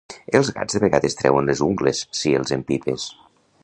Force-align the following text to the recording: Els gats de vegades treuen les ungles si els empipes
Els 0.37 0.47
gats 0.55 0.77
de 0.77 0.81
vegades 0.85 1.17
treuen 1.21 1.51
les 1.51 1.63
ungles 1.69 2.03
si 2.23 2.37
els 2.41 2.59
empipes 2.61 3.11